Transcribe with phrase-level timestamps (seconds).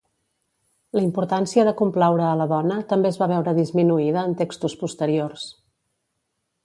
[0.99, 5.45] La importància de complaure a la dona també es va veure disminuïda en textos posteriors.